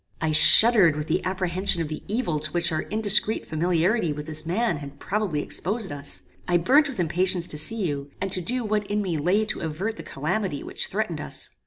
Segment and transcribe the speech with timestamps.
[0.19, 4.47] I shuddered with the apprehension of the evil to which our indiscreet familiarity with this
[4.47, 6.23] man had probably exposed us.
[6.47, 9.61] I burnt with impatience to see you, and to do what in me lay to
[9.61, 11.51] avert the calamity which threatened us.